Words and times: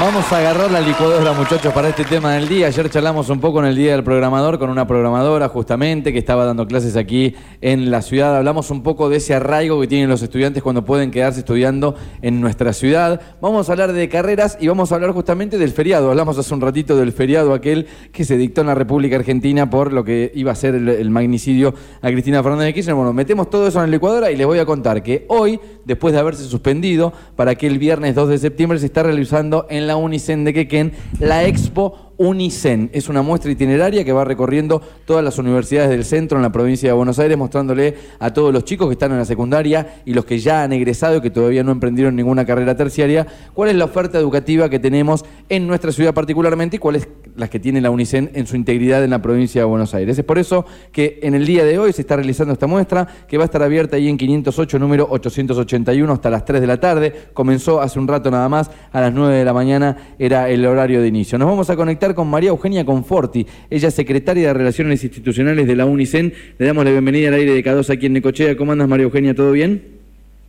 Vamos 0.00 0.32
a 0.32 0.38
agarrar 0.38 0.70
la 0.70 0.80
licuadora, 0.80 1.34
muchachos, 1.34 1.74
para 1.74 1.90
este 1.90 2.04
tema 2.04 2.32
del 2.32 2.48
día. 2.48 2.68
Ayer 2.68 2.88
charlamos 2.88 3.28
un 3.28 3.38
poco 3.38 3.58
en 3.60 3.66
el 3.66 3.76
Día 3.76 3.92
del 3.92 4.02
Programador 4.02 4.58
con 4.58 4.70
una 4.70 4.86
programadora 4.86 5.50
justamente 5.50 6.10
que 6.10 6.18
estaba 6.18 6.46
dando 6.46 6.66
clases 6.66 6.96
aquí 6.96 7.34
en 7.60 7.90
la 7.90 8.00
ciudad. 8.00 8.34
Hablamos 8.34 8.70
un 8.70 8.82
poco 8.82 9.10
de 9.10 9.18
ese 9.18 9.34
arraigo 9.34 9.78
que 9.78 9.86
tienen 9.86 10.08
los 10.08 10.22
estudiantes 10.22 10.62
cuando 10.62 10.86
pueden 10.86 11.10
quedarse 11.10 11.40
estudiando 11.40 11.96
en 12.22 12.40
nuestra 12.40 12.72
ciudad. 12.72 13.20
Vamos 13.42 13.68
a 13.68 13.72
hablar 13.72 13.92
de 13.92 14.08
carreras 14.08 14.56
y 14.58 14.68
vamos 14.68 14.90
a 14.90 14.94
hablar 14.94 15.12
justamente 15.12 15.58
del 15.58 15.70
feriado. 15.70 16.08
Hablamos 16.08 16.38
hace 16.38 16.54
un 16.54 16.62
ratito 16.62 16.96
del 16.96 17.12
feriado 17.12 17.52
aquel 17.52 17.86
que 18.10 18.24
se 18.24 18.38
dictó 18.38 18.62
en 18.62 18.68
la 18.68 18.74
República 18.74 19.16
Argentina 19.16 19.68
por 19.68 19.92
lo 19.92 20.02
que 20.02 20.32
iba 20.34 20.50
a 20.50 20.54
ser 20.54 20.76
el, 20.76 21.10
magnicidio 21.10 21.74
a 22.00 22.08
Cristina 22.08 22.42
Fernández 22.42 22.68
de 22.68 22.72
Kirchner. 22.72 22.94
Bueno, 22.94 23.12
metemos 23.12 23.50
todo 23.50 23.68
eso 23.68 23.78
en 23.80 23.90
la 23.90 23.96
licuadora 23.96 24.30
y 24.30 24.36
les 24.36 24.46
voy 24.46 24.60
a 24.60 24.64
contar 24.64 25.02
que 25.02 25.26
hoy, 25.28 25.60
después 25.84 26.14
de 26.14 26.20
haberse 26.20 26.44
suspendido, 26.44 27.12
para 27.36 27.54
que 27.54 27.66
el 27.66 27.78
viernes 27.78 28.14
2 28.14 28.30
de 28.30 28.38
septiembre 28.38 28.78
se 28.78 28.86
está 28.86 29.02
realizando 29.02 29.66
en 29.68 29.89
la 29.89 29.89
la 29.90 29.96
Unicen 29.96 30.44
de 30.44 30.52
Quequén 30.54 30.92
la 31.18 31.44
Expo 31.44 32.09
Unicen. 32.20 32.90
Es 32.92 33.08
una 33.08 33.22
muestra 33.22 33.50
itineraria 33.50 34.04
que 34.04 34.12
va 34.12 34.26
recorriendo 34.26 34.82
todas 35.06 35.24
las 35.24 35.38
universidades 35.38 35.88
del 35.88 36.04
centro 36.04 36.36
en 36.36 36.42
la 36.42 36.52
provincia 36.52 36.90
de 36.90 36.92
Buenos 36.92 37.18
Aires, 37.18 37.38
mostrándole 37.38 37.94
a 38.18 38.30
todos 38.34 38.52
los 38.52 38.66
chicos 38.66 38.88
que 38.88 38.92
están 38.92 39.10
en 39.12 39.16
la 39.16 39.24
secundaria 39.24 40.02
y 40.04 40.12
los 40.12 40.26
que 40.26 40.38
ya 40.38 40.62
han 40.62 40.74
egresado 40.74 41.16
y 41.16 41.20
que 41.22 41.30
todavía 41.30 41.64
no 41.64 41.72
emprendieron 41.72 42.14
ninguna 42.14 42.44
carrera 42.44 42.76
terciaria, 42.76 43.26
cuál 43.54 43.70
es 43.70 43.76
la 43.76 43.86
oferta 43.86 44.18
educativa 44.18 44.68
que 44.68 44.78
tenemos 44.78 45.24
en 45.48 45.66
nuestra 45.66 45.92
ciudad 45.92 46.12
particularmente 46.12 46.76
y 46.76 46.78
cuáles 46.78 47.08
las 47.36 47.48
que 47.48 47.58
tiene 47.58 47.80
la 47.80 47.90
Unicen 47.90 48.30
en 48.34 48.46
su 48.46 48.54
integridad 48.54 49.02
en 49.02 49.08
la 49.08 49.22
provincia 49.22 49.62
de 49.62 49.64
Buenos 49.64 49.94
Aires. 49.94 50.18
Es 50.18 50.24
por 50.24 50.38
eso 50.38 50.66
que 50.92 51.20
en 51.22 51.34
el 51.34 51.46
día 51.46 51.64
de 51.64 51.78
hoy 51.78 51.94
se 51.94 52.02
está 52.02 52.16
realizando 52.16 52.52
esta 52.52 52.66
muestra 52.66 53.08
que 53.28 53.38
va 53.38 53.44
a 53.44 53.46
estar 53.46 53.62
abierta 53.62 53.96
ahí 53.96 54.08
en 54.10 54.18
508, 54.18 54.78
número 54.78 55.06
881, 55.10 56.12
hasta 56.12 56.28
las 56.28 56.44
3 56.44 56.60
de 56.60 56.66
la 56.66 56.78
tarde. 56.78 57.14
Comenzó 57.32 57.80
hace 57.80 57.98
un 57.98 58.06
rato 58.06 58.30
nada 58.30 58.50
más, 58.50 58.70
a 58.92 59.00
las 59.00 59.14
9 59.14 59.36
de 59.36 59.44
la 59.46 59.54
mañana 59.54 59.96
era 60.18 60.50
el 60.50 60.66
horario 60.66 61.00
de 61.00 61.08
inicio. 61.08 61.38
Nos 61.38 61.48
vamos 61.48 61.70
a 61.70 61.76
conectar 61.76 62.09
con 62.14 62.28
María 62.28 62.50
Eugenia 62.50 62.84
Conforti. 62.84 63.46
Ella 63.68 63.88
es 63.88 63.94
secretaria 63.94 64.48
de 64.48 64.54
Relaciones 64.54 65.02
Institucionales 65.02 65.66
de 65.66 65.76
la 65.76 65.86
UNICEN. 65.86 66.32
Le 66.58 66.66
damos 66.66 66.84
la 66.84 66.90
bienvenida 66.90 67.28
al 67.28 67.34
aire 67.34 67.54
de 67.54 67.64
K2 67.64 67.90
aquí 67.90 68.06
en 68.06 68.14
Necochea. 68.14 68.56
¿Cómo 68.56 68.72
andas, 68.72 68.88
María 68.88 69.04
Eugenia? 69.04 69.34
¿Todo 69.34 69.52
bien? 69.52 70.00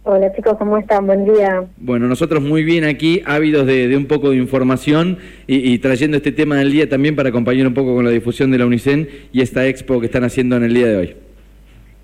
Hola 0.03 0.34
chicos, 0.34 0.58
¿cómo 0.58 0.80
están? 0.80 1.06
Buen 1.06 1.26
día. 1.26 1.64
Bueno, 1.78 2.08
nosotros 2.08 2.42
muy 2.42 2.64
bien 2.64 2.86
aquí, 2.86 3.22
ávidos 3.23 3.68
de, 3.68 3.95
un 3.95 4.08
poco 4.08 4.31
de 4.31 4.38
información 4.38 5.20
y, 5.45 5.78
trayendo 5.78 6.18
este 6.18 6.31
tema 6.31 6.56
del 6.56 6.72
día 6.72 6.90
también 6.90 7.16
para 7.16 7.30
acompañar 7.30 7.68
un 7.68 7.75
poco 7.75 7.94
con 7.94 8.03
la 8.03 8.09
difusión 8.09 8.50
de 8.50 8.58
la 8.58 8.66
UNICEN 8.66 9.08
y 9.31 9.42
esta 9.42 9.68
expo 9.68 10.00
que 10.00 10.08
están 10.08 10.23
haciendo 10.23 10.56
en 10.56 10.64
el 10.64 10.73
día 10.73 10.88
de 10.88 10.98
hoy. 10.98 11.16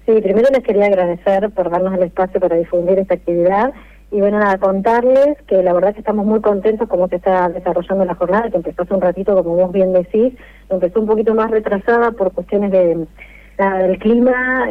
Sí, 0.05 0.13
primero 0.21 0.47
les 0.53 0.63
quería 0.63 0.85
agradecer 0.85 1.49
por 1.49 1.71
darnos 1.71 1.95
el 1.95 2.03
espacio 2.03 2.39
para 2.39 2.55
difundir 2.55 2.99
esta 2.99 3.15
actividad 3.15 3.73
y 4.09 4.21
bueno, 4.21 4.39
nada, 4.39 4.57
contarles 4.57 5.37
que 5.47 5.61
la 5.61 5.73
verdad 5.73 5.93
que 5.93 5.99
estamos 5.99 6.25
muy 6.25 6.39
contentos 6.39 6.87
como 6.87 7.09
se 7.09 7.17
está 7.17 7.49
desarrollando 7.49 8.05
la 8.05 8.15
jornada, 8.15 8.49
que 8.49 8.55
empezó 8.55 8.83
hace 8.83 8.93
un 8.93 9.01
ratito, 9.01 9.35
como 9.35 9.57
vos 9.57 9.71
bien 9.73 9.91
decís, 9.91 10.33
empezó 10.69 11.01
un 11.01 11.07
poquito 11.07 11.35
más 11.35 11.51
retrasada 11.51 12.11
por 12.11 12.31
cuestiones 12.31 12.71
de, 12.71 13.05
del 13.57 13.99
clima. 13.99 14.69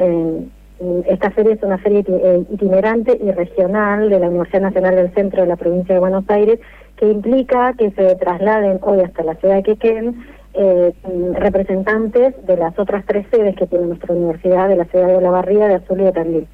esta 1.06 1.30
feria 1.32 1.52
es 1.52 1.62
una 1.62 1.76
feria 1.78 2.02
eh, 2.08 2.44
itinerante 2.50 3.18
y 3.22 3.30
regional 3.30 4.08
de 4.08 4.20
la 4.20 4.28
Universidad 4.28 4.62
Nacional 4.62 4.96
del 4.96 5.12
Centro 5.12 5.42
de 5.42 5.48
la 5.48 5.56
provincia 5.56 5.94
de 5.94 6.00
Buenos 6.00 6.24
Aires, 6.28 6.58
que 6.96 7.06
implica 7.06 7.74
que 7.74 7.90
se 7.90 8.16
trasladen 8.16 8.78
hoy 8.80 9.00
hasta 9.00 9.22
la 9.22 9.34
ciudad 9.34 9.56
de 9.56 9.62
Quequén 9.64 10.24
eh, 10.54 10.94
representantes 11.34 12.34
de 12.46 12.56
las 12.56 12.78
otras 12.78 13.04
tres 13.04 13.26
sedes 13.30 13.54
que 13.54 13.66
tiene 13.66 13.84
nuestra 13.84 14.14
universidad, 14.14 14.66
de 14.70 14.76
la 14.76 14.86
ciudad 14.86 15.08
de 15.08 15.16
Olavarría, 15.16 15.68
de 15.68 15.74
Azul 15.74 16.00
y 16.00 16.04
de 16.04 16.12
Tandil 16.12 16.48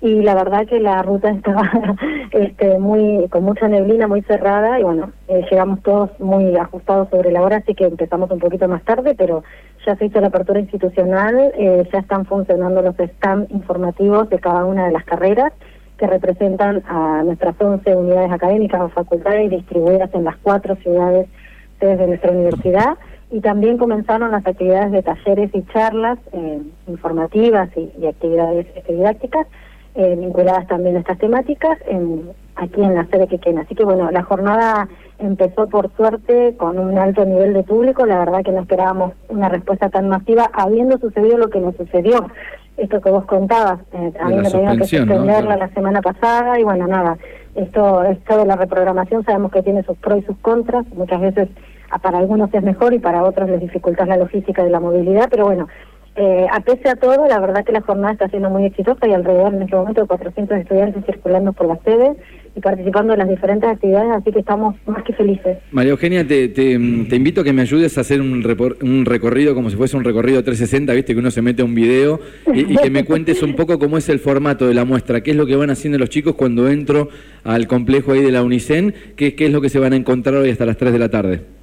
y 0.00 0.22
la 0.22 0.34
verdad 0.34 0.66
que 0.66 0.80
la 0.80 1.02
ruta 1.02 1.30
estaba 1.30 1.70
este, 2.32 2.78
muy 2.78 3.26
con 3.28 3.44
mucha 3.44 3.68
neblina, 3.68 4.06
muy 4.06 4.22
cerrada 4.22 4.78
y 4.78 4.82
bueno, 4.82 5.12
eh, 5.28 5.44
llegamos 5.50 5.82
todos 5.82 6.10
muy 6.20 6.54
ajustados 6.56 7.08
sobre 7.10 7.32
la 7.32 7.42
hora, 7.42 7.56
así 7.56 7.74
que 7.74 7.84
empezamos 7.84 8.30
un 8.30 8.38
poquito 8.38 8.68
más 8.68 8.82
tarde, 8.84 9.14
pero 9.16 9.44
ya 9.86 9.96
se 9.96 10.06
hizo 10.06 10.20
la 10.20 10.28
apertura 10.28 10.60
institucional, 10.60 11.52
eh, 11.56 11.88
ya 11.92 12.00
están 12.00 12.26
funcionando 12.26 12.82
los 12.82 12.96
stands 12.96 13.50
informativos 13.50 14.28
de 14.28 14.38
cada 14.38 14.64
una 14.64 14.86
de 14.86 14.92
las 14.92 15.04
carreras 15.04 15.52
que 15.96 16.06
representan 16.06 16.82
a 16.86 17.22
nuestras 17.24 17.54
11 17.58 17.96
unidades 17.96 18.32
académicas 18.32 18.80
o 18.82 18.88
facultades 18.88 19.50
distribuidas 19.50 20.12
en 20.12 20.24
las 20.24 20.36
cuatro 20.38 20.76
ciudades 20.76 21.28
de 21.80 22.06
nuestra 22.06 22.30
universidad 22.30 22.96
y 23.30 23.40
también 23.40 23.76
comenzaron 23.76 24.30
las 24.30 24.46
actividades 24.46 24.90
de 24.90 25.02
talleres 25.02 25.50
y 25.52 25.62
charlas 25.72 26.18
eh, 26.32 26.62
informativas 26.86 27.68
y 27.76 28.06
actividades 28.06 28.66
didácticas 28.88 29.46
eh, 29.94 30.16
vinculadas 30.16 30.66
también 30.66 30.96
a 30.96 31.00
estas 31.00 31.18
temáticas 31.18 31.78
en, 31.86 32.30
aquí 32.56 32.82
en 32.82 32.94
la 32.94 33.06
sede 33.06 33.28
Quequén. 33.28 33.58
Así 33.58 33.74
que 33.74 33.84
bueno, 33.84 34.10
la 34.10 34.22
jornada 34.22 34.88
empezó 35.18 35.68
por 35.68 35.94
suerte 35.96 36.54
con 36.56 36.78
un 36.78 36.98
alto 36.98 37.24
nivel 37.24 37.54
de 37.54 37.62
público, 37.62 38.04
la 38.04 38.18
verdad 38.18 38.42
que 38.44 38.52
no 38.52 38.62
esperábamos 38.62 39.12
una 39.28 39.48
respuesta 39.48 39.88
tan 39.90 40.08
masiva, 40.08 40.50
habiendo 40.52 40.98
sucedido 40.98 41.38
lo 41.38 41.48
que 41.48 41.60
nos 41.60 41.76
sucedió. 41.76 42.26
Esto 42.76 43.00
que 43.00 43.10
vos 43.10 43.24
contabas, 43.26 43.78
eh, 43.92 44.12
también 44.18 44.42
me 44.42 44.50
tenían 44.50 44.78
que 44.78 44.84
suspenderla 44.84 45.56
la 45.56 45.68
semana 45.68 46.02
pasada 46.02 46.58
y 46.58 46.64
bueno, 46.64 46.88
nada, 46.88 47.16
esto, 47.54 48.02
esto 48.02 48.38
de 48.38 48.46
la 48.46 48.56
reprogramación 48.56 49.24
sabemos 49.24 49.52
que 49.52 49.62
tiene 49.62 49.84
sus 49.84 49.96
pros 49.98 50.18
y 50.18 50.22
sus 50.22 50.36
contras, 50.38 50.84
muchas 50.92 51.20
veces 51.20 51.48
para 52.02 52.18
algunos 52.18 52.52
es 52.52 52.62
mejor 52.64 52.92
y 52.92 52.98
para 52.98 53.22
otros 53.22 53.48
les 53.48 53.60
dificulta 53.60 54.04
la 54.06 54.16
logística 54.16 54.64
de 54.64 54.70
la 54.70 54.80
movilidad, 54.80 55.28
pero 55.30 55.46
bueno, 55.46 55.68
eh, 56.16 56.46
a 56.50 56.60
pesar 56.60 56.92
a 56.92 56.96
todo, 56.96 57.26
la 57.26 57.40
verdad 57.40 57.64
que 57.64 57.72
la 57.72 57.80
jornada 57.80 58.12
está 58.12 58.28
siendo 58.28 58.48
muy 58.48 58.64
exitosa 58.64 59.08
y 59.08 59.12
alrededor 59.12 59.52
en 59.52 59.62
este 59.62 59.74
momento 59.74 60.02
de 60.02 60.06
400 60.06 60.58
estudiantes 60.58 61.04
circulando 61.06 61.52
por 61.52 61.66
las 61.66 61.80
sedes 61.82 62.16
y 62.54 62.60
participando 62.60 63.14
en 63.14 63.18
las 63.18 63.28
diferentes 63.28 63.68
actividades, 63.68 64.12
así 64.12 64.30
que 64.30 64.38
estamos 64.38 64.76
más 64.86 65.02
que 65.02 65.12
felices. 65.12 65.58
María 65.72 65.90
Eugenia, 65.90 66.24
te, 66.24 66.48
te, 66.48 66.70
invito 66.72 67.40
a 67.40 67.44
que 67.44 67.52
me 67.52 67.62
ayudes 67.62 67.98
a 67.98 68.02
hacer 68.02 68.20
un, 68.20 68.44
un, 68.82 69.04
recorrido 69.04 69.56
como 69.56 69.70
si 69.70 69.76
fuese 69.76 69.96
un 69.96 70.04
recorrido 70.04 70.44
360, 70.44 70.92
viste 70.92 71.14
que 71.14 71.18
uno 71.18 71.32
se 71.32 71.42
mete 71.42 71.62
a 71.62 71.64
un 71.64 71.74
video 71.74 72.20
y, 72.52 72.76
que 72.76 72.90
me 72.90 73.04
cuentes 73.06 73.42
un 73.42 73.56
poco 73.56 73.80
cómo 73.80 73.98
es 73.98 74.08
el 74.08 74.20
formato 74.20 74.68
de 74.68 74.74
la 74.74 74.84
muestra, 74.84 75.20
qué 75.20 75.32
es 75.32 75.36
lo 75.36 75.46
que 75.46 75.56
van 75.56 75.70
haciendo 75.70 75.98
los 75.98 76.10
chicos 76.10 76.36
cuando 76.36 76.68
entro 76.68 77.08
al 77.42 77.66
complejo 77.66 78.12
ahí 78.12 78.20
de 78.20 78.30
la 78.30 78.44
UNICEN, 78.44 78.94
qué, 79.16 79.34
qué 79.34 79.46
es 79.46 79.52
lo 79.52 79.60
que 79.60 79.68
se 79.68 79.80
van 79.80 79.92
a 79.92 79.96
encontrar 79.96 80.36
hoy 80.36 80.50
hasta 80.50 80.64
las 80.64 80.76
3 80.76 80.92
de 80.92 80.98
la 81.00 81.08
tarde. 81.08 81.53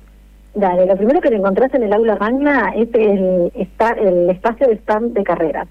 Dale, 0.53 0.85
lo 0.85 0.97
primero 0.97 1.21
que 1.21 1.29
te 1.29 1.35
encontrás 1.35 1.73
en 1.73 1.83
el 1.83 1.93
aula 1.93 2.17
magna 2.17 2.73
es 2.75 2.89
el, 2.93 3.51
el 3.53 4.29
espacio 4.29 4.67
de 4.67 4.73
stand 4.73 5.13
de 5.13 5.23
carreras. 5.23 5.67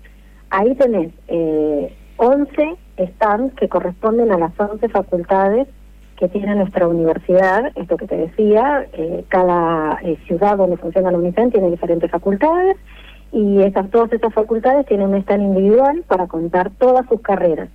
Ahí 0.48 0.74
tenés 0.74 1.12
eh, 1.28 1.94
11 2.16 2.76
stands 2.98 3.54
que 3.54 3.68
corresponden 3.68 4.32
a 4.32 4.38
las 4.38 4.58
11 4.58 4.88
facultades 4.88 5.68
que 6.16 6.28
tiene 6.28 6.54
nuestra 6.54 6.86
universidad, 6.86 7.72
esto 7.76 7.96
que 7.96 8.06
te 8.06 8.16
decía, 8.16 8.86
eh, 8.92 9.24
cada 9.28 9.98
eh, 10.02 10.18
ciudad 10.26 10.58
donde 10.58 10.76
funciona 10.76 11.10
la 11.10 11.18
UNICEN 11.18 11.50
tiene 11.50 11.70
diferentes 11.70 12.10
facultades 12.10 12.76
y 13.32 13.62
esas 13.62 13.88
todas 13.91 14.12
esas 14.12 14.32
facultades 14.34 14.86
tienen 14.86 15.08
un 15.08 15.16
stand 15.16 15.42
individual 15.42 16.04
para 16.08 16.26
contar 16.26 16.70
todas 16.78 17.06
sus 17.06 17.20
carreras 17.20 17.68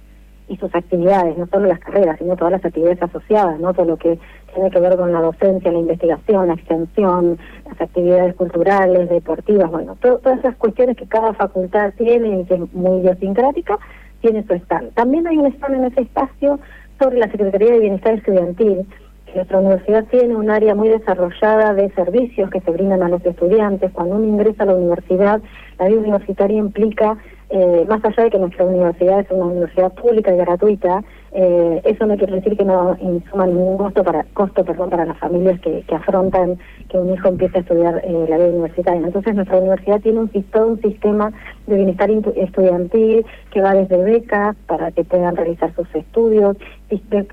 y 0.48 0.58
sus 0.58 0.74
actividades, 0.76 1.38
no 1.38 1.48
solo 1.48 1.68
las 1.68 1.80
carreras, 1.80 2.20
sino 2.20 2.36
todas 2.36 2.52
las 2.52 2.66
actividades 2.66 3.02
asociadas, 3.02 3.60
no 3.60 3.74
todo 3.74 3.86
lo 3.86 3.98
que 3.98 4.20
tiene 4.56 4.72
que 4.72 4.80
ver 4.80 4.98
con 4.98 5.12
la 5.12 5.22
docencia, 5.22 5.72
la 5.72 5.80
investigación, 5.80 6.48
la 6.48 6.56
extensión, 6.56 7.38
las 7.66 7.80
actividades 7.80 8.34
culturales, 8.36 9.10
deportivas, 9.10 9.70
bueno, 9.70 9.96
todas 10.02 10.40
esas 10.40 10.56
cuestiones 10.56 10.98
que 10.98 11.06
cada 11.06 11.34
facultad 11.34 11.94
tiene 11.98 12.40
y 12.40 12.46
que 12.46 12.56
es 12.56 12.74
muy 12.74 13.02
idiosincrática, 13.02 13.78
tiene 14.22 14.44
su 14.48 14.54
stand. 14.56 14.94
También 14.94 15.28
hay 15.28 15.38
un 15.38 15.48
stand 15.48 15.76
en 15.76 15.86
ese 15.86 16.02
espacio 16.02 16.60
sobre 16.98 17.20
la 17.20 17.30
Secretaría 17.30 17.74
de 17.74 17.80
Bienestar 17.80 18.16
Estudiantil, 18.16 18.88
nuestra 19.36 19.60
universidad 19.60 20.06
tiene 20.06 20.34
un 20.34 20.50
área 20.50 20.76
muy 20.76 20.88
desarrollada 20.88 21.74
de 21.74 21.92
servicios 21.92 22.50
que 22.50 22.62
se 22.62 22.72
brindan 22.72 23.04
a 23.04 23.10
los 23.10 23.24
estudiantes. 23.26 23.92
Cuando 23.92 24.16
uno 24.16 24.26
ingresa 24.26 24.64
a 24.64 24.68
la 24.68 24.76
universidad, 24.76 25.42
la 25.78 25.88
vida 25.88 26.00
universitaria 26.00 26.58
implica 26.58 27.18
eh, 27.50 27.86
más 27.88 28.04
allá 28.06 28.24
de 28.24 28.30
que 28.30 28.40
nuestra 28.40 28.64
universidad 28.64 29.20
es 29.20 29.32
una 29.32 29.46
universidad 29.48 29.94
pública 29.94 30.34
y 30.34 30.38
gratuita, 30.38 31.04
eh, 31.38 31.82
eso 31.84 32.06
no 32.06 32.16
quiere 32.16 32.36
decir 32.36 32.56
que 32.56 32.64
no 32.64 32.96
insuma 33.02 33.46
ningún 33.46 33.78
costo 33.78 34.06
para 34.06 34.24
costo 34.34 34.64
perdón 34.64 34.90
para 34.90 35.06
las 35.06 35.18
familias 35.18 35.60
que, 35.60 35.82
que 35.82 35.96
afrontan 35.96 36.58
que 36.88 36.98
un 36.98 37.14
hijo 37.14 37.28
empiece 37.28 37.58
a 37.58 37.62
estudiar 37.62 38.02
eh, 38.06 38.26
la 38.30 38.38
vida 38.38 38.48
universitaria. 38.48 39.02
Entonces 39.06 39.36
nuestra 39.36 39.58
universidad 39.58 40.00
tiene 40.00 40.20
un, 40.20 40.30
todo 40.30 40.68
un 40.68 40.82
sistema 40.82 41.34
de 41.68 41.76
bienestar 41.76 42.10
estudiantil 42.10 43.26
que 43.52 43.62
va 43.62 43.74
desde 43.74 43.98
becas 43.98 44.56
para 44.66 44.92
que 44.92 45.04
puedan 45.04 45.36
realizar 45.36 45.76
sus 45.76 45.94
estudios, 45.94 46.56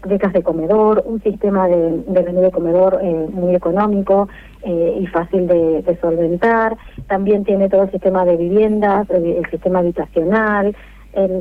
becas 0.08 0.32
de 0.32 0.42
comedor, 0.42 1.04
un 1.06 1.22
sistema 1.22 1.68
de, 1.68 2.02
de 2.06 2.22
menú 2.24 2.40
de 2.40 2.50
comedor 2.50 2.98
eh, 3.02 3.28
muy 3.32 3.54
económico 3.54 4.28
eh, 4.62 4.98
y 5.00 5.06
fácil 5.08 5.46
de, 5.46 5.82
de, 5.82 5.96
solventar. 6.00 6.76
También 7.08 7.44
tiene 7.44 7.68
todo 7.68 7.82
el 7.82 7.90
sistema 7.90 8.24
de 8.24 8.36
viviendas, 8.36 9.10
el, 9.10 9.44
sistema 9.50 9.80
habitacional. 9.80 10.76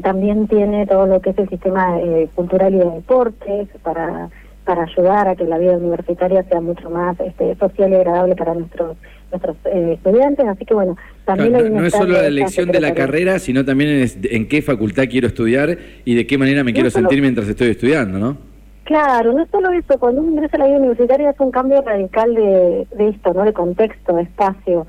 También 0.01 0.47
tiene 0.47 0.85
todo 0.85 1.07
lo 1.07 1.21
que 1.21 1.29
es 1.31 1.37
el 1.37 1.49
sistema 1.49 1.99
eh, 1.99 2.27
cultural 2.35 2.73
y 2.73 2.79
de 2.79 2.85
deportes 2.85 3.69
para 3.83 4.29
para 4.65 4.83
ayudar 4.83 5.27
a 5.27 5.35
que 5.35 5.43
la 5.43 5.57
vida 5.57 5.75
universitaria 5.77 6.43
sea 6.43 6.61
mucho 6.61 6.89
más 6.89 7.19
este, 7.19 7.55
social 7.55 7.91
y 7.91 7.95
agradable 7.95 8.35
para 8.35 8.53
nuestros 8.53 8.95
nuestros 9.31 9.55
eh, 9.65 9.93
estudiantes, 9.93 10.45
así 10.45 10.65
que 10.65 10.73
bueno, 10.73 10.97
también 11.23 11.53
no, 11.53 11.61
no 11.61 11.85
es 11.85 11.93
solo 11.93 12.13
la 12.13 12.27
elección 12.27 12.69
de 12.69 12.81
la 12.81 12.93
carrera, 12.93 13.39
sino 13.39 13.63
también 13.63 14.05
en, 14.23 14.47
qué 14.49 14.61
facultad 14.61 15.05
quiero 15.09 15.27
estudiar 15.27 15.77
y 16.03 16.15
de 16.15 16.27
qué 16.27 16.37
manera 16.37 16.65
me 16.65 16.73
quiero 16.73 16.89
sentir 16.89 17.21
mientras 17.21 17.47
estoy 17.47 17.69
estudiando, 17.69 18.19
¿no? 18.19 18.37
Claro, 18.83 19.31
no 19.31 19.41
es 19.41 19.49
solo 19.49 19.71
eso, 19.71 19.97
cuando 19.99 20.21
uno 20.21 20.31
ingresa 20.31 20.57
a 20.57 20.59
la 20.59 20.65
vida 20.65 20.77
universitaria 20.79 21.29
es 21.29 21.39
un 21.39 21.51
cambio 21.51 21.81
radical 21.81 22.35
de, 22.35 22.87
de 22.93 23.07
esto, 23.07 23.33
¿no? 23.33 23.45
De 23.45 23.53
contexto, 23.53 24.15
de 24.17 24.23
espacio, 24.23 24.85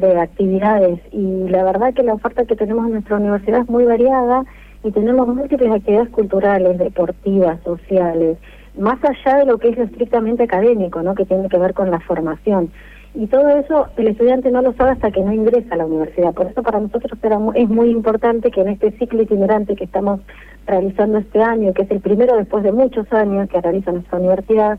de 0.00 0.20
actividades 0.20 1.00
y 1.10 1.48
la 1.48 1.64
verdad 1.64 1.94
que 1.94 2.02
la 2.02 2.14
oferta 2.14 2.44
que 2.44 2.54
tenemos 2.54 2.86
en 2.86 2.92
nuestra 2.92 3.16
universidad 3.16 3.62
es 3.62 3.68
muy 3.68 3.84
variada 3.84 4.44
y 4.84 4.92
tenemos 4.92 5.26
múltiples 5.26 5.72
actividades 5.72 6.10
culturales, 6.10 6.78
deportivas, 6.78 7.58
sociales, 7.64 8.36
más 8.78 8.98
allá 9.02 9.38
de 9.38 9.46
lo 9.46 9.58
que 9.58 9.70
es 9.70 9.78
lo 9.78 9.84
estrictamente 9.84 10.42
académico, 10.42 11.02
¿no? 11.02 11.14
Que 11.14 11.24
tiene 11.24 11.48
que 11.48 11.58
ver 11.58 11.72
con 11.72 11.90
la 11.90 12.00
formación. 12.00 12.70
Y 13.14 13.26
todo 13.28 13.48
eso 13.48 13.86
el 13.96 14.08
estudiante 14.08 14.50
no 14.50 14.60
lo 14.60 14.74
sabe 14.74 14.90
hasta 14.90 15.10
que 15.10 15.22
no 15.22 15.32
ingresa 15.32 15.74
a 15.74 15.78
la 15.78 15.86
universidad. 15.86 16.34
Por 16.34 16.48
eso 16.48 16.62
para 16.62 16.78
nosotros 16.78 17.18
era 17.22 17.38
es 17.54 17.68
muy 17.70 17.88
importante 17.88 18.50
que 18.50 18.60
en 18.60 18.68
este 18.68 18.90
ciclo 18.98 19.22
itinerante 19.22 19.74
que 19.74 19.84
estamos 19.84 20.20
realizando 20.66 21.16
este 21.18 21.42
año, 21.42 21.72
que 21.72 21.82
es 21.82 21.90
el 21.90 22.00
primero 22.00 22.36
después 22.36 22.62
de 22.62 22.72
muchos 22.72 23.10
años 23.14 23.48
que 23.48 23.62
realiza 23.62 23.92
nuestra 23.92 24.18
universidad, 24.18 24.78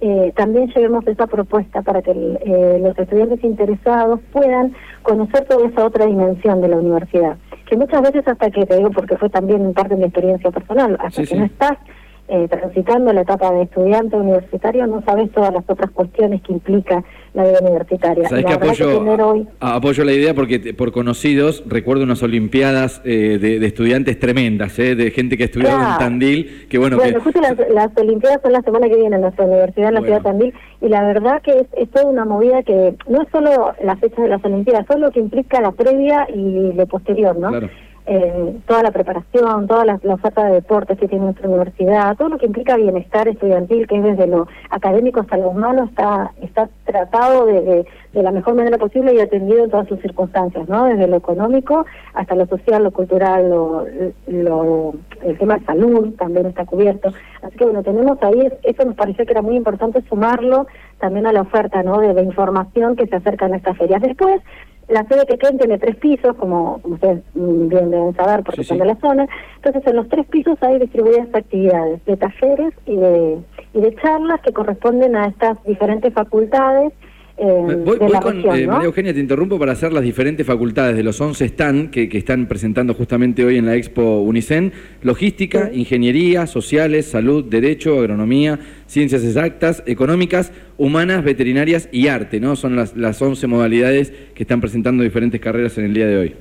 eh, 0.00 0.32
también 0.36 0.68
llevemos 0.68 1.06
esa 1.06 1.26
propuesta 1.26 1.82
para 1.82 2.02
que 2.02 2.10
eh, 2.10 2.78
los 2.80 2.98
estudiantes 2.98 3.42
interesados 3.42 4.20
puedan 4.32 4.74
conocer 5.02 5.44
toda 5.46 5.66
esa 5.68 5.84
otra 5.84 6.06
dimensión 6.06 6.60
de 6.60 6.68
la 6.68 6.76
universidad. 6.76 7.36
Que 7.66 7.76
muchas 7.76 8.02
veces 8.02 8.26
hasta 8.26 8.50
que, 8.50 8.66
te 8.66 8.76
digo 8.76 8.90
porque 8.90 9.16
fue 9.16 9.30
también 9.30 9.72
parte 9.72 9.94
de 9.94 10.00
mi 10.00 10.04
experiencia 10.04 10.50
personal, 10.50 10.98
hasta 11.00 11.24
que 11.24 11.36
no 11.36 11.44
estás 11.44 11.78
eh, 12.26 12.48
transitando 12.48 13.12
la 13.12 13.20
etapa 13.20 13.52
de 13.52 13.64
estudiante 13.64 14.16
universitario, 14.16 14.86
no 14.86 15.02
sabes 15.02 15.30
todas 15.32 15.52
las 15.52 15.62
otras 15.68 15.90
cuestiones 15.90 16.40
que 16.40 16.54
implica 16.54 17.04
la 17.34 17.44
vida 17.44 17.58
universitaria. 17.60 18.28
¿Sabes 18.28 18.46
que 18.46 18.52
apoyo, 18.54 19.46
apoyo 19.60 20.04
la 20.04 20.12
idea 20.12 20.32
porque 20.32 20.72
por 20.72 20.92
conocidos 20.92 21.62
recuerdo 21.66 22.04
unas 22.04 22.22
olimpiadas 22.22 23.02
eh, 23.04 23.38
de, 23.38 23.66
estudiantes 23.66 24.18
tremendas, 24.18 24.78
eh, 24.78 24.94
de 24.94 25.10
gente 25.10 25.36
que 25.36 25.42
ha 25.42 25.46
estudiado 25.46 25.78
en 25.80 25.98
Tandil, 25.98 26.66
que 26.70 26.78
bueno... 26.78 26.96
Bueno, 26.96 27.20
justo 27.20 27.40
las, 27.42 27.90
olimpiadas 27.98 28.40
son 28.40 28.52
la 28.52 28.62
semana 28.62 28.88
que 28.88 28.96
viene 28.96 29.16
en 29.16 29.22
nuestra 29.22 29.44
universidad 29.44 29.88
en 29.88 29.94
la 29.94 30.00
ciudad 30.00 30.18
de 30.18 30.24
Tandil, 30.24 30.54
y 30.80 30.88
la 30.88 31.04
verdad 31.04 31.42
que 31.42 31.50
es, 31.58 31.66
es, 31.76 31.90
toda 31.90 32.06
una 32.06 32.24
movida 32.24 32.62
que 32.62 32.94
no 33.06 33.20
es 33.20 33.28
solo 33.30 33.74
la 33.82 33.96
fecha 33.96 34.22
de 34.22 34.28
las 34.28 34.44
olimpiadas, 34.44 34.86
solo 34.86 35.06
lo 35.06 35.12
que 35.12 35.20
implica 35.20 35.60
la 35.60 35.72
previa 35.72 36.26
y 36.34 36.72
lo 36.72 36.86
posterior, 36.86 37.36
¿no? 37.36 37.50
Claro 37.50 37.68
eh, 38.06 38.60
toda 38.66 38.82
la 38.82 38.90
preparación, 38.90 39.66
toda 39.66 39.86
la, 39.86 39.98
oferta 40.12 40.44
de 40.44 40.54
deportes 40.54 40.98
que 40.98 41.08
tiene 41.08 41.24
nuestra 41.24 41.48
universidad, 41.48 42.14
todo 42.16 42.28
lo 42.28 42.38
que 42.38 42.44
implica 42.44 42.76
bienestar 42.76 43.28
estudiantil, 43.28 43.86
que 43.86 43.96
es 43.96 44.02
desde 44.02 44.26
lo 44.26 44.46
académico 44.68 45.20
hasta 45.20 45.38
lo 45.38 45.48
humano, 45.48 45.84
está, 45.84 46.32
está 46.42 46.68
tratado 46.84 47.46
de, 47.46 47.86
de, 48.12 48.22
la 48.22 48.30
mejor 48.30 48.56
manera 48.56 48.76
posible 48.76 49.14
y 49.14 49.20
atendido 49.20 49.64
en 49.64 49.70
todas 49.70 49.88
sus 49.88 50.00
circunstancias, 50.00 50.68
¿no? 50.68 50.84
Desde 50.84 51.06
lo 51.06 51.16
económico 51.16 51.86
hasta 52.12 52.34
lo 52.34 52.46
social, 52.46 52.84
lo 52.84 52.90
cultural, 52.90 53.48
lo, 53.48 53.86
lo, 54.26 54.94
el 55.22 55.38
tema 55.38 55.56
de 55.56 55.64
salud 55.64 56.14
también 56.18 56.44
está 56.44 56.66
cubierto. 56.66 57.10
Así 57.42 57.56
que 57.56 57.64
bueno, 57.64 57.82
tenemos 57.82 58.22
ahí, 58.22 58.52
eso 58.64 58.84
nos 58.84 58.96
pareció 58.96 59.24
que 59.24 59.32
era 59.32 59.42
muy 59.42 59.56
importante 59.56 60.02
sumarlo 60.08 60.66
también 60.98 61.26
a 61.26 61.32
la 61.32 61.40
oferta, 61.40 61.82
¿no? 61.82 62.00
De, 62.00 62.12
de 62.12 62.22
información 62.22 62.96
que 62.96 63.06
se 63.06 63.16
acerca 63.16 63.46
en 63.46 63.54
estas 63.54 63.78
ferias. 63.78 64.02
Después, 64.02 64.42
la 64.88 65.04
sede 65.04 65.26
que 65.26 65.38
queden 65.38 65.58
tiene 65.58 65.78
tres 65.78 65.96
pisos, 65.96 66.36
como, 66.36 66.80
ustedes 66.84 67.22
bien 67.34 67.90
deben 67.90 68.14
saber 68.14 68.42
porque 68.42 68.64
son 68.64 68.78
de 68.78 68.86
la 68.86 68.96
zona. 68.96 69.26
Entonces, 69.56 69.86
en 69.86 69.96
los 69.96 70.08
tres 70.08 70.26
pisos 70.26 70.56
hay 70.62 70.78
distribuidas 70.78 71.28
actividades 71.32 72.04
de 72.04 72.16
talleres 72.16 72.74
y 72.86 72.96
de, 72.96 73.38
y 73.72 73.80
de 73.80 73.94
charlas 73.96 74.40
que 74.42 74.52
corresponden 74.52 75.16
a 75.16 75.26
estas 75.26 75.62
diferentes 75.64 76.12
facultades 76.12 76.92
eh, 77.36 77.76
voy, 77.84 77.98
con 77.98 78.40
eh, 78.40 78.66
María 78.66 78.84
Eugenia, 78.84 79.12
te 79.12 79.18
interrumpo 79.18 79.58
para 79.58 79.72
hacer 79.72 79.92
las 79.92 80.04
diferentes 80.04 80.46
facultades 80.46 80.96
de 80.96 81.02
los 81.02 81.20
11 81.20 81.44
stand 81.46 81.90
que, 81.90 82.08
están 82.16 82.46
presentando 82.46 82.94
justamente 82.94 83.44
hoy 83.44 83.58
en 83.58 83.66
la 83.66 83.74
Expo 83.74 84.20
Unicen, 84.20 84.72
logística, 85.02 85.70
ingeniería, 85.72 86.46
sociales, 86.46 87.06
salud, 87.06 87.44
derecho, 87.44 87.98
agronomía, 87.98 88.60
ciencias 88.86 89.24
exactas, 89.24 89.82
económicas, 89.86 90.52
humanas, 90.78 91.24
veterinarias 91.24 91.88
y 91.90 92.06
arte, 92.06 92.38
¿no? 92.38 92.54
Son 92.54 92.76
las, 92.76 92.96
las 92.96 93.20
11 93.20 93.46
modalidades 93.48 94.12
que 94.34 94.44
están 94.44 94.60
presentando 94.60 95.02
diferentes 95.02 95.40
carreras 95.40 95.76
en 95.78 95.86
el 95.86 95.94
día 95.94 96.06
de 96.06 96.16
hoy. 96.16 96.34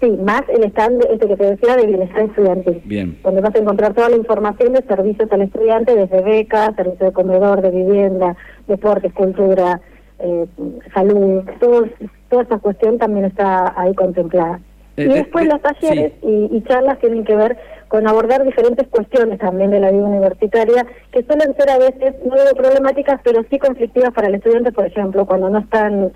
Sí, 0.00 0.10
más 0.10 0.42
el 0.48 0.64
stand 0.64 1.02
este 1.10 1.28
que 1.28 1.36
te 1.36 1.44
decía 1.44 1.76
de 1.76 1.86
bienestar 1.86 2.24
estudiantil. 2.24 2.82
Bien. 2.84 3.16
Donde 3.22 3.40
vas 3.40 3.54
a 3.54 3.58
encontrar 3.58 3.94
toda 3.94 4.08
la 4.08 4.16
información 4.16 4.72
de 4.72 4.82
servicios 4.82 5.30
al 5.30 5.42
estudiante, 5.42 5.94
desde 5.94 6.22
becas, 6.22 6.74
servicio 6.76 7.06
de 7.06 7.12
comedor, 7.12 7.62
de 7.62 7.70
vivienda, 7.70 8.36
deportes, 8.66 9.12
cultura, 9.12 9.80
eh, 10.18 10.46
salud, 10.92 11.44
todo, 11.60 11.84
toda 12.28 12.42
esa 12.42 12.58
cuestión 12.58 12.98
también 12.98 13.26
está 13.26 13.74
ahí 13.76 13.94
contemplada. 13.94 14.60
Eh, 14.96 15.04
y 15.04 15.08
después 15.08 15.46
los 15.46 15.60
talleres 15.60 16.12
y, 16.22 16.62
charlas 16.62 16.98
tienen 17.00 17.24
que 17.24 17.34
ver 17.34 17.56
con 17.88 18.06
abordar 18.06 18.44
diferentes 18.44 18.86
cuestiones 18.88 19.38
también 19.38 19.70
de 19.70 19.80
la 19.80 19.90
vida 19.90 20.04
universitaria, 20.04 20.86
que 21.10 21.22
suelen 21.24 21.54
ser 21.56 21.70
a 21.70 21.78
veces 21.78 22.14
no 22.24 22.34
digo 22.34 22.56
problemáticas, 22.56 23.20
pero 23.24 23.44
sí 23.50 23.58
conflictivas 23.58 24.12
para 24.12 24.28
el 24.28 24.36
estudiante, 24.36 24.72
por 24.72 24.86
ejemplo, 24.86 25.26
cuando 25.26 25.50
no 25.50 25.58
están 25.58 26.12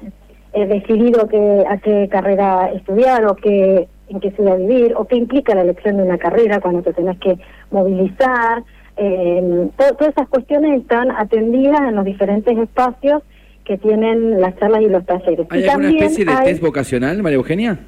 eh, 0.53 0.67
decidido 0.67 1.29
que, 1.29 1.65
a 1.69 1.79
qué 1.79 2.09
carrera 2.09 2.71
estudiar 2.73 3.27
o 3.27 3.35
qué, 3.37 3.89
en 4.09 4.21
qué 4.21 4.31
ciudad 4.31 4.57
vivir, 4.57 4.95
o 4.97 5.07
qué 5.07 5.17
implica 5.17 5.55
la 5.55 5.63
elección 5.63 5.97
de 5.97 6.05
una 6.05 6.19
carrera 6.19 6.61
cuando 6.61 6.83
te 6.83 6.93
tenés 6.93 7.19
que 7.19 7.39
movilizar. 7.71 8.63
Eh, 8.97 9.69
todas 9.77 10.13
esas 10.13 10.29
cuestiones 10.29 10.81
están 10.81 11.11
atendidas 11.13 11.81
en 11.81 11.95
los 11.95 12.05
diferentes 12.05 12.57
espacios 12.57 13.23
que 13.69 13.77
tienen 13.77 14.41
las 14.41 14.57
charlas 14.57 14.81
y 14.81 14.89
los 14.89 15.05
talleres. 15.05 15.47
¿Hay 15.51 15.69
alguna 15.69 15.91
especie 15.91 16.25
de 16.25 16.35
test 16.43 16.63
vocacional, 16.63 17.23
María 17.23 17.37
Eugenia? 17.37 17.79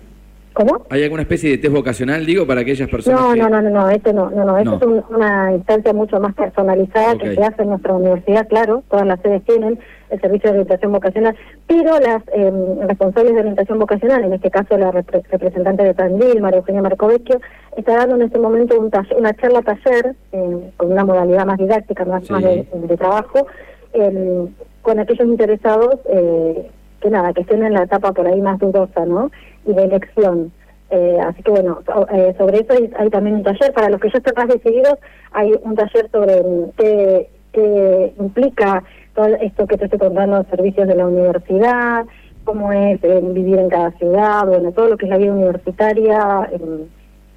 ¿Cómo? 0.53 0.85
¿Hay 0.91 1.03
alguna 1.05 1.23
especie 1.23 1.53
de 1.53 1.56
test 1.56 1.73
vocacional, 1.73 2.27
digo, 2.27 2.47
para 2.47 2.61
aquellas 2.61 2.91
personas 2.91 3.19
no, 3.19 3.35
No, 3.35 3.49
no, 3.49 3.62
no, 3.62 3.71
no, 3.71 3.88
esto 3.88 4.12
no, 4.12 4.29
no, 4.29 4.44
no, 4.44 4.59
esto 4.59 4.77
es 4.77 5.05
una 5.09 5.55
instancia 5.55 5.94
mucho 5.94 6.21
más 6.21 6.35
personalizada 6.35 7.17
que 7.17 7.35
se 7.35 7.43
hace 7.43 7.62
en 7.62 7.71
nuestra 7.71 7.94
universidad, 7.94 8.47
claro, 8.47 8.82
todas 8.91 9.06
las 9.06 9.21
sedes 9.21 9.43
tienen 9.44 9.79
el 10.11 10.21
servicio 10.21 10.50
de 10.50 10.59
orientación 10.59 10.93
vocacional, 10.93 11.35
pero 11.67 11.99
las 11.99 12.23
eh, 12.35 12.53
responsables 12.87 13.33
de 13.33 13.41
orientación 13.41 13.79
vocacional, 13.79 14.25
en 14.25 14.35
este 14.35 14.50
caso 14.50 14.76
la 14.76 14.91
representante 14.91 15.83
de 15.83 15.94
Tandil, 15.94 16.43
María 16.43 16.59
Eugenia 16.59 16.83
Marcovecchio, 16.83 17.41
está 17.79 17.97
dando 17.97 18.17
en 18.17 18.23
este 18.23 18.38
momento 18.38 18.79
un 18.79 18.91
una 19.17 19.33
charla 19.33 19.62
taller 19.62 20.15
eh, 20.33 20.73
con 20.76 20.93
una 20.93 21.06
modalidad 21.06 21.47
más 21.47 21.56
didáctica, 21.56 22.05
más, 22.05 22.29
más 22.29 22.43
de, 22.43 22.67
de 22.71 22.97
trabajo, 22.99 23.47
eh, 23.94 24.47
con 24.82 24.99
aquellos 24.99 25.27
interesados 25.27 25.97
eh, 26.06 26.71
que 27.00 27.11
nada, 27.11 27.32
que 27.32 27.43
estén 27.43 27.65
en 27.65 27.75
la 27.75 27.85
etapa 27.85 28.12
por 28.12 28.27
ahí 28.27 28.41
más 28.41 28.59
dudosa, 28.59 29.05
¿no? 29.06 29.31
Y 29.66 29.73
de 29.73 29.85
elección. 29.85 30.52
Eh, 30.90 31.19
así 31.25 31.43
que 31.43 31.50
bueno, 31.50 31.81
eh, 32.12 32.35
sobre 32.37 32.61
eso 32.61 32.73
hay, 32.99 33.11
también 33.11 33.37
un 33.37 33.43
taller. 33.43 33.73
Para 33.73 33.90
los 33.90 34.00
que 34.00 34.11
ya 34.11 34.19
están 34.19 34.35
más 34.37 34.49
decididos, 34.49 34.99
hay 35.33 35.52
un 35.62 35.75
taller 35.76 36.11
sobre 36.11 36.43
mm, 36.43 36.71
qué, 36.76 37.31
qué 37.52 38.14
implica 38.19 38.83
todo 39.14 39.26
esto 39.26 39.66
que 39.66 39.76
te 39.76 39.85
estoy 39.85 39.99
contando, 39.99 40.45
servicios 40.50 40.88
de 40.88 40.95
la 40.95 41.07
universidad, 41.07 42.07
cómo 42.45 42.73
es 42.73 43.00
vivir 43.02 43.59
en 43.59 43.69
cada 43.69 43.90
ciudad, 43.93 44.47
bueno, 44.47 44.73
todo 44.73 44.88
lo 44.88 44.97
que 44.97 45.07
es 45.07 45.11
la 45.11 45.19
vida 45.19 45.33
universitaria. 45.33 46.50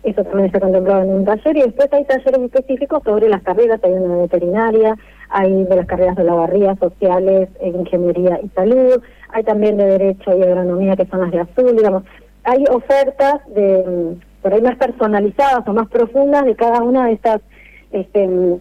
eso 0.03 0.23
también 0.23 0.45
está 0.45 0.59
contemplado 0.59 1.03
en 1.03 1.09
un 1.09 1.25
taller 1.25 1.57
y 1.57 1.61
después 1.61 1.91
hay 1.91 2.05
talleres 2.05 2.41
específicos 2.41 3.03
sobre 3.03 3.29
las 3.29 3.43
carreras, 3.43 3.79
hay 3.83 3.93
una 3.93 4.17
veterinaria, 4.17 4.95
hay 5.33 5.63
de 5.63 5.75
las 5.75 5.87
carreras 5.87 6.15
de 6.15 6.23
lavarría, 6.23 6.75
sociales, 6.75 7.49
ingeniería 7.59 8.39
y 8.43 8.49
salud, 8.49 9.01
hay 9.29 9.43
también 9.43 9.77
de 9.77 9.85
derecho 9.85 10.37
y 10.37 10.43
agronomía 10.43 10.95
que 10.95 11.07
son 11.07 11.21
las 11.21 11.31
de 11.31 11.39
azul, 11.39 11.75
digamos, 11.75 12.03
hay 12.43 12.63
ofertas 12.69 13.41
de 13.47 13.83
mm, 13.83 14.41
por 14.43 14.53
ahí 14.53 14.61
más 14.61 14.77
personalizadas 14.77 15.67
o 15.67 15.73
más 15.73 15.89
profundas 15.89 16.45
de 16.45 16.55
cada 16.55 16.83
una 16.83 17.07
de 17.07 17.13
estas 17.13 17.41
este, 17.91 18.27
mm, 18.27 18.59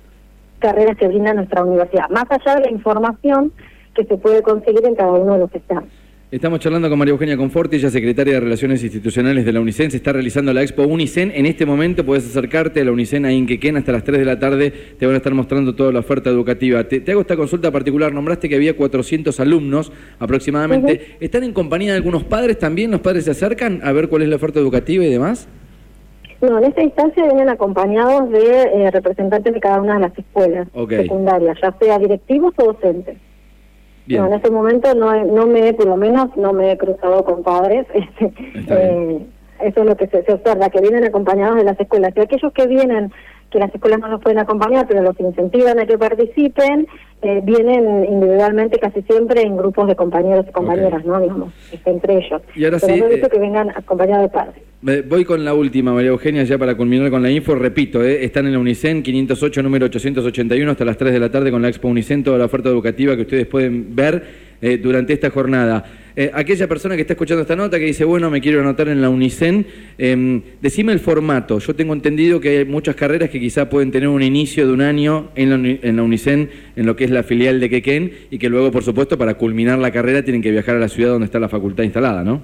carreras 0.60 0.96
que 0.96 1.08
brinda 1.08 1.34
nuestra 1.34 1.62
universidad, 1.62 2.08
más 2.08 2.24
allá 2.30 2.54
de 2.56 2.62
la 2.62 2.70
información 2.70 3.52
que 3.94 4.04
se 4.04 4.16
puede 4.16 4.42
conseguir 4.42 4.86
en 4.86 4.94
cada 4.94 5.12
uno 5.12 5.34
de 5.34 5.40
los 5.40 5.54
están. 5.54 5.84
Estamos 6.32 6.60
charlando 6.60 6.88
con 6.88 6.98
María 6.98 7.12
Eugenia 7.12 7.36
Conforti, 7.36 7.76
ella 7.76 7.90
secretaria 7.90 8.32
de 8.32 8.40
Relaciones 8.40 8.82
Institucionales 8.82 9.44
de 9.44 9.52
la 9.52 9.60
UNICEN. 9.60 9.90
Se 9.90 9.98
está 9.98 10.14
realizando 10.14 10.54
la 10.54 10.62
Expo 10.62 10.82
UNICEN. 10.84 11.30
En 11.34 11.44
este 11.44 11.66
momento 11.66 12.06
puedes 12.06 12.24
acercarte 12.24 12.80
a 12.80 12.84
la 12.86 12.90
UNICEN 12.90 13.26
a 13.26 13.32
Inquequén 13.34 13.76
hasta 13.76 13.92
las 13.92 14.02
3 14.02 14.18
de 14.18 14.24
la 14.24 14.38
tarde. 14.38 14.72
Te 14.98 15.04
van 15.04 15.14
a 15.14 15.18
estar 15.18 15.34
mostrando 15.34 15.74
toda 15.74 15.92
la 15.92 15.98
oferta 15.98 16.30
educativa. 16.30 16.84
Te, 16.84 17.04
hago 17.12 17.20
esta 17.20 17.36
consulta 17.36 17.70
particular. 17.70 18.14
Nombraste 18.14 18.48
que 18.48 18.54
había 18.54 18.74
400 18.74 19.38
alumnos 19.40 19.92
aproximadamente. 20.18 21.18
¿Están 21.20 21.44
en 21.44 21.52
compañía 21.52 21.90
de 21.90 21.98
algunos 21.98 22.24
padres 22.24 22.58
también? 22.58 22.90
¿Los 22.92 23.02
padres 23.02 23.26
se 23.26 23.32
acercan 23.32 23.80
a 23.84 23.92
ver 23.92 24.08
cuál 24.08 24.22
es 24.22 24.28
la 24.30 24.36
oferta 24.36 24.58
educativa 24.58 25.04
y 25.04 25.10
demás? 25.10 25.46
No, 26.40 26.56
en 26.56 26.64
esta 26.64 26.82
instancia 26.82 27.24
vienen 27.24 27.50
acompañados 27.50 28.30
de 28.30 28.62
eh, 28.62 28.90
representantes 28.90 29.52
de 29.52 29.60
cada 29.60 29.82
una 29.82 29.96
de 29.96 30.00
las 30.00 30.18
escuelas 30.18 30.66
secundarias, 30.88 31.58
ya 31.60 31.76
sea 31.78 31.98
directivos 31.98 32.54
o 32.56 32.72
docentes 32.72 33.18
en 34.08 34.32
ese 34.32 34.50
momento 34.50 34.94
no, 34.94 35.24
no 35.24 35.46
me, 35.46 35.72
por 35.74 35.86
lo 35.86 35.96
menos, 35.96 36.36
no 36.36 36.52
me 36.52 36.72
he 36.72 36.78
cruzado 36.78 37.24
con 37.24 37.42
padres. 37.42 37.86
Este, 37.94 38.32
eh, 38.68 39.26
eso 39.60 39.80
es 39.80 39.86
lo 39.86 39.96
que 39.96 40.08
se, 40.08 40.32
observa, 40.32 40.70
que 40.70 40.80
vienen 40.80 41.04
acompañados 41.04 41.56
de 41.56 41.64
las 41.64 41.78
escuelas. 41.78 42.12
Y 42.16 42.20
aquellos 42.20 42.52
que 42.52 42.66
vienen 42.66 43.12
que 43.52 43.58
las 43.58 43.72
escuelas 43.74 44.00
no 44.00 44.08
los 44.08 44.20
pueden 44.20 44.38
acompañar, 44.38 44.86
pero 44.88 45.02
los 45.02 45.18
incentivan 45.20 45.78
a 45.78 45.86
que 45.86 45.98
participen, 45.98 46.88
eh, 47.22 47.40
vienen 47.44 48.04
individualmente 48.04 48.78
casi 48.78 49.02
siempre 49.02 49.42
en 49.42 49.56
grupos 49.56 49.86
de 49.86 49.94
compañeros 49.94 50.46
y 50.48 50.52
compañeras, 50.52 51.04
¿no? 51.04 51.20
Digamos, 51.20 51.52
entre 51.84 52.18
ellos. 52.18 52.42
Y 52.56 52.64
ahora 52.64 52.78
pero 52.80 52.94
sí, 52.94 53.00
no 53.00 53.06
eh, 53.06 53.28
que 53.30 53.38
vengan 53.38 53.70
acompañados 53.70 54.22
de 54.22 54.28
padres. 54.28 54.62
Voy 55.08 55.24
con 55.24 55.44
la 55.44 55.54
última, 55.54 55.92
María 55.92 56.10
Eugenia, 56.10 56.42
ya 56.42 56.58
para 56.58 56.76
culminar 56.76 57.08
con 57.08 57.22
la 57.22 57.30
info. 57.30 57.54
Repito, 57.54 58.02
eh, 58.02 58.24
están 58.24 58.46
en 58.46 58.52
la 58.54 58.58
Unicen 58.58 59.04
508, 59.04 59.62
número 59.62 59.86
881, 59.86 60.72
hasta 60.72 60.84
las 60.84 60.96
3 60.96 61.12
de 61.12 61.20
la 61.20 61.30
tarde 61.30 61.52
con 61.52 61.62
la 61.62 61.68
Expo 61.68 61.86
Unicen, 61.86 62.24
toda 62.24 62.36
la 62.36 62.46
oferta 62.46 62.68
educativa 62.68 63.14
que 63.14 63.22
ustedes 63.22 63.46
pueden 63.46 63.94
ver 63.94 64.24
eh, 64.60 64.78
durante 64.78 65.12
esta 65.12 65.30
jornada. 65.30 65.84
Eh, 66.14 66.30
aquella 66.34 66.68
persona 66.68 66.94
que 66.94 67.02
está 67.02 67.14
escuchando 67.14 67.42
esta 67.42 67.56
nota 67.56 67.78
que 67.78 67.86
dice, 67.86 68.04
bueno, 68.04 68.30
me 68.30 68.40
quiero 68.40 68.60
anotar 68.60 68.88
en 68.88 69.00
la 69.00 69.08
Unicen, 69.08 69.66
eh, 69.98 70.42
decime 70.60 70.92
el 70.92 71.00
formato. 71.00 71.58
Yo 71.58 71.74
tengo 71.74 71.94
entendido 71.94 72.40
que 72.40 72.58
hay 72.58 72.64
muchas 72.64 72.96
carreras 72.96 73.30
que 73.30 73.40
quizá 73.40 73.70
pueden 73.70 73.90
tener 73.90 74.08
un 74.08 74.22
inicio 74.22 74.66
de 74.66 74.72
un 74.72 74.82
año 74.82 75.28
en 75.34 75.50
la, 75.50 75.78
en 75.82 75.96
la 75.96 76.02
Unicen, 76.02 76.50
en 76.76 76.86
lo 76.86 76.96
que 76.96 77.04
es 77.04 77.10
la 77.10 77.22
filial 77.22 77.60
de 77.60 77.70
Quequén, 77.70 78.12
y 78.30 78.38
que 78.38 78.48
luego, 78.48 78.70
por 78.70 78.82
supuesto, 78.82 79.16
para 79.16 79.34
culminar 79.34 79.78
la 79.78 79.90
carrera 79.90 80.22
tienen 80.22 80.42
que 80.42 80.50
viajar 80.50 80.76
a 80.76 80.78
la 80.78 80.88
ciudad 80.88 81.10
donde 81.10 81.26
está 81.26 81.38
la 81.38 81.48
facultad 81.48 81.84
instalada, 81.84 82.22
¿no? 82.22 82.42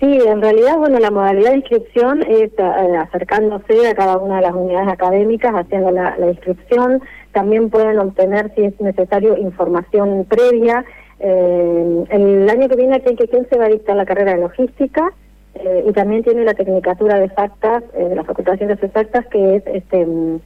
Sí, 0.00 0.18
en 0.26 0.42
realidad, 0.42 0.78
bueno, 0.78 0.98
la 0.98 1.12
modalidad 1.12 1.50
de 1.50 1.58
inscripción 1.58 2.22
es 2.22 2.50
eh, 2.58 2.96
acercándose 2.98 3.86
a 3.86 3.94
cada 3.94 4.18
una 4.18 4.36
de 4.36 4.42
las 4.42 4.52
unidades 4.52 4.88
académicas, 4.88 5.54
haciendo 5.54 5.92
la 5.92 6.16
inscripción. 6.28 7.00
También 7.30 7.70
pueden 7.70 7.98
obtener, 8.00 8.52
si 8.56 8.62
es 8.62 8.80
necesario, 8.80 9.38
información 9.38 10.26
previa. 10.28 10.84
Eh, 11.24 12.04
el 12.10 12.50
año 12.50 12.68
que 12.68 12.74
viene 12.76 12.96
aquí 12.96 13.10
en 13.10 13.16
Quequén 13.16 13.46
se 13.48 13.56
va 13.56 13.66
a 13.66 13.68
dictar 13.68 13.94
la 13.94 14.04
carrera 14.04 14.34
de 14.34 14.40
logística 14.40 15.12
eh, 15.54 15.84
y 15.88 15.92
también 15.92 16.24
tiene 16.24 16.44
la 16.44 16.54
tecnicatura 16.54 17.18
de 17.18 17.26
exactas, 17.26 17.84
eh, 17.94 18.04
de 18.08 18.16
la 18.16 18.24
Facultad 18.24 18.52
de 18.52 18.58
Ciencias 18.58 18.82
Exactas, 18.82 19.26
que 19.28 19.56
es, 19.56 19.62
este, 19.66 20.04
mm, 20.04 20.40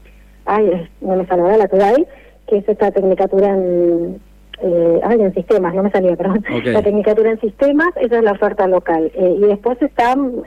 ay, 0.45 0.89
no 1.01 1.17
me 1.17 1.27
sale 1.27 1.57
la 1.57 1.67
TUDAI, 1.69 2.07
que 2.47 2.59
es 2.59 2.69
esta 2.69 2.91
tecnicatura 2.91 3.49
en, 3.55 4.21
eh, 4.61 5.01
ay, 5.03 5.21
en 5.23 5.33
sistemas, 5.33 5.75
no 5.75 5.83
me 5.83 5.91
salía, 5.91 6.15
perdón. 6.15 6.45
La 6.73 6.83
tecnicatura 6.83 7.31
en 7.31 7.41
sistemas, 7.41 7.89
esa 7.97 8.19
es 8.19 8.23
la 8.23 8.33
oferta 8.33 8.67
local. 8.67 9.11
Y 9.17 9.41
después 9.47 9.81
están, 9.81 10.43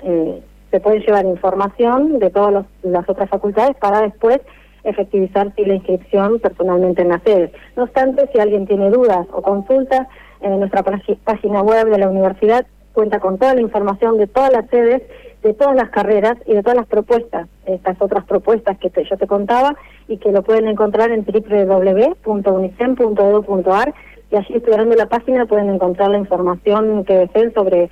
se 0.71 0.79
pueden 0.79 1.01
llevar 1.01 1.25
información 1.25 2.19
de 2.19 2.29
todas 2.29 2.53
los- 2.53 2.65
las 2.83 3.09
otras 3.09 3.29
facultades 3.29 3.75
para 3.77 4.01
después 4.01 4.39
efectivizar 4.83 5.53
si 5.55 5.65
la 5.65 5.75
inscripción 5.75 6.39
personalmente 6.39 7.01
en 7.01 7.09
las 7.09 7.21
sedes. 7.23 7.51
No 7.75 7.83
obstante, 7.83 8.29
si 8.33 8.39
alguien 8.39 8.65
tiene 8.67 8.89
dudas 8.89 9.27
o 9.31 9.41
consultas, 9.41 10.07
en 10.41 10.59
nuestra 10.59 10.83
pagi- 10.83 11.17
página 11.23 11.61
web 11.61 11.89
de 11.89 11.97
la 11.97 12.09
universidad 12.09 12.65
cuenta 12.93 13.19
con 13.19 13.37
toda 13.37 13.55
la 13.55 13.61
información 13.61 14.17
de 14.17 14.27
todas 14.27 14.51
las 14.51 14.69
sedes, 14.69 15.01
de 15.43 15.53
todas 15.53 15.75
las 15.75 15.89
carreras 15.89 16.35
y 16.45 16.53
de 16.53 16.61
todas 16.63 16.77
las 16.77 16.87
propuestas, 16.87 17.47
estas 17.65 18.01
otras 18.01 18.25
propuestas 18.25 18.77
que 18.77 18.89
yo 19.03 19.17
te 19.17 19.27
contaba 19.27 19.75
y 20.07 20.17
que 20.17 20.31
lo 20.31 20.41
pueden 20.43 20.67
encontrar 20.67 21.11
en 21.11 21.25
www.unicem.edu.ar 21.25 23.93
y 24.31 24.35
allí 24.35 24.53
explorando 24.53 24.95
la 24.95 25.05
página 25.07 25.45
pueden 25.45 25.69
encontrar 25.69 26.09
la 26.09 26.17
información 26.17 27.03
que 27.05 27.15
deseen 27.17 27.53
sobre 27.53 27.89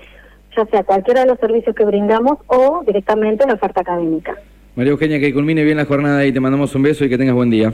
ya 0.55 0.65
sea 0.65 0.83
cualquiera 0.83 1.21
de 1.21 1.27
los 1.27 1.39
servicios 1.39 1.75
que 1.75 1.85
brindamos 1.85 2.39
o 2.47 2.81
directamente 2.85 3.45
la 3.47 3.53
oferta 3.53 3.81
académica. 3.81 4.35
María 4.77 4.91
Eugenia, 4.91 5.19
que 5.19 5.33
culmine 5.33 5.63
bien 5.63 5.75
la 5.75 5.85
jornada 5.85 6.23
y 6.23 6.31
te 6.31 6.39
mandamos 6.39 6.75
un 6.75 6.83
beso 6.83 7.03
y 7.03 7.09
que 7.09 7.17
tengas 7.17 7.33
buen 7.33 7.49
día. 7.49 7.73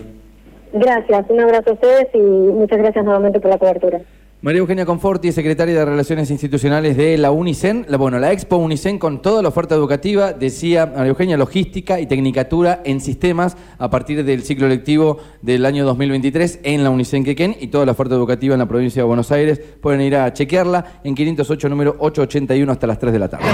Gracias, 0.71 1.25
un 1.27 1.41
abrazo 1.41 1.71
a 1.71 1.73
ustedes 1.73 2.07
y 2.13 2.17
muchas 2.17 2.77
gracias 2.77 3.03
nuevamente 3.03 3.41
por 3.41 3.51
la 3.51 3.57
cobertura. 3.57 3.99
María 4.39 4.59
Eugenia 4.59 4.85
Conforti, 4.85 5.33
secretaria 5.33 5.77
de 5.77 5.83
Relaciones 5.83 6.31
Institucionales 6.31 6.95
de 6.95 7.17
la 7.17 7.31
Unicen. 7.31 7.85
La, 7.89 7.97
bueno, 7.97 8.19
la 8.19 8.31
Expo 8.31 8.55
Unicen 8.55 8.99
con 8.99 9.21
toda 9.21 9.41
la 9.41 9.49
oferta 9.49 9.75
educativa, 9.75 10.31
decía 10.31 10.85
María 10.85 11.09
Eugenia, 11.09 11.35
logística 11.35 11.99
y 11.99 12.07
tecnicatura 12.07 12.81
en 12.85 13.01
sistemas 13.01 13.57
a 13.79 13.89
partir 13.89 14.23
del 14.23 14.43
ciclo 14.43 14.69
lectivo 14.69 15.17
del 15.41 15.65
año 15.65 15.83
2023 15.83 16.61
en 16.63 16.85
la 16.85 16.89
Unicen 16.89 17.25
Quequén 17.25 17.57
y 17.59 17.67
toda 17.67 17.85
la 17.85 17.91
oferta 17.91 18.15
educativa 18.15 18.55
en 18.55 18.59
la 18.59 18.67
provincia 18.67 19.01
de 19.01 19.07
Buenos 19.07 19.29
Aires. 19.29 19.59
Pueden 19.81 19.99
ir 19.99 20.15
a 20.15 20.31
chequearla 20.31 21.01
en 21.03 21.15
508 21.15 21.67
número 21.67 21.97
881 21.99 22.71
hasta 22.71 22.87
las 22.87 22.97
3 22.97 23.11
de 23.11 23.19
la 23.19 23.27
tarde. 23.27 23.45